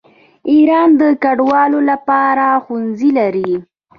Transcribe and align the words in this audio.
ایران 0.51 0.89
د 1.01 1.03
کډوالو 1.23 1.79
لپاره 1.89 2.45
ښوونځي 2.63 3.09
لري. 3.19 3.51